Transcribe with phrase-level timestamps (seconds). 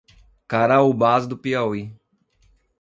[0.47, 1.95] Caraúbas do Piauí